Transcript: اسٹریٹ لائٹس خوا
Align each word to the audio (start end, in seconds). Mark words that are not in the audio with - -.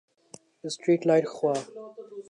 اسٹریٹ 0.67 1.01
لائٹس 1.07 1.29
خوا 1.35 1.53